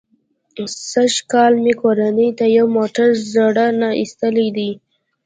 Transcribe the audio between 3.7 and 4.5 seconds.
نه ایستلی